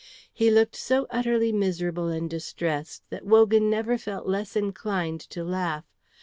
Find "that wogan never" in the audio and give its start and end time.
3.11-3.99